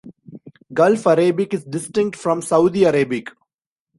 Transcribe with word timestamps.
Gulf 0.73 1.05
Arabic 1.05 1.53
is 1.53 1.63
distinct 1.63 2.15
from 2.17 2.41
Saudi 2.41 2.87
Arabic. 2.87 3.29